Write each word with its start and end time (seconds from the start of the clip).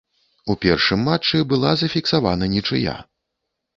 У 0.53 0.55
першым 0.63 1.03
матчы 1.09 1.43
была 1.53 1.75
зафіксавана 1.85 2.45
нічыя. 2.55 2.99